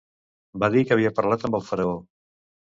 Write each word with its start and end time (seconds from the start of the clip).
Va 0.63 0.69
dir 0.77 0.83
que 0.87 0.95
havia 0.97 1.13
parlat 1.21 1.47
amb 1.51 1.61
el 1.61 1.69
Faraó. 1.71 1.95